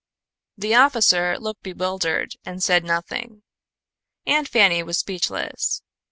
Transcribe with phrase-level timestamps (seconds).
[0.57, 3.43] The officer looked bewildered, and said nothing.
[4.25, 5.83] Aunt Fanny was speechless.